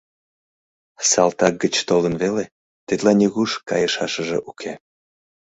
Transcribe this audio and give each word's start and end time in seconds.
—Салтак 1.09 1.53
гыч 1.63 1.75
толын 1.87 2.13
веле, 2.21 2.45
тетла 2.87 3.11
нигуш 3.19 3.51
кайышашыже 3.69 4.37
уке. 4.49 4.73